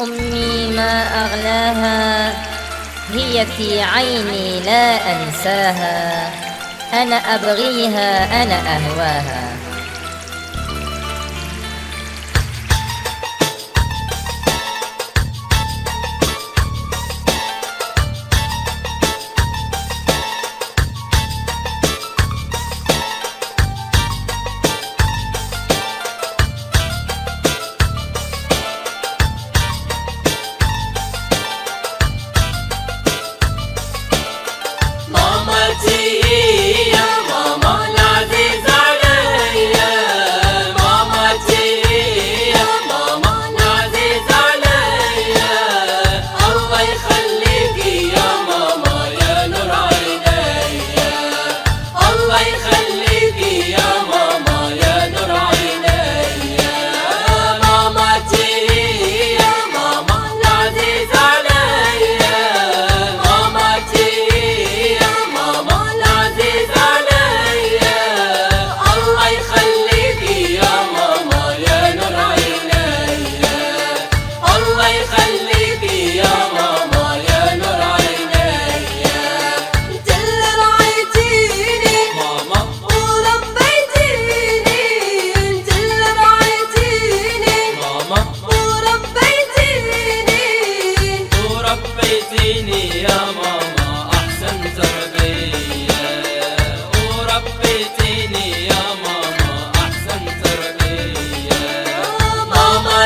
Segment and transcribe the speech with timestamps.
[0.00, 2.28] أمي ما أغلاها
[3.14, 6.30] هي في عيني لا أنساها.
[6.92, 9.45] أنا أبغيها أنا أهواها.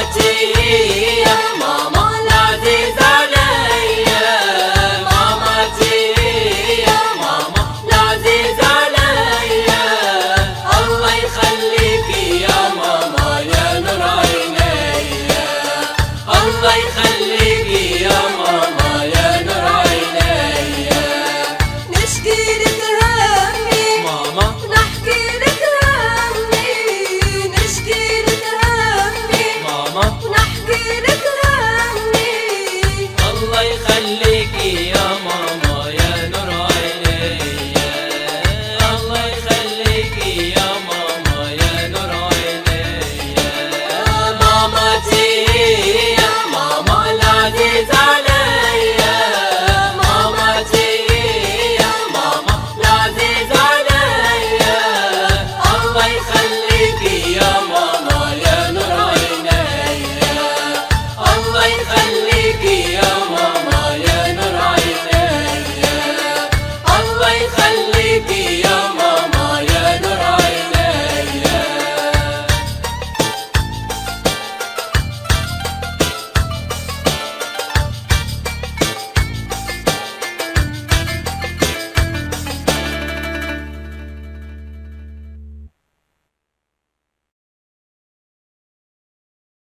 [0.00, 1.24] مراتي هي
[1.60, 2.10] ماما
[7.84, 9.84] العزيز عليا.
[10.78, 12.60] الله يخليكي يا
[13.40, 15.48] يا نور عينيا.
[16.28, 17.89] الله يخليكي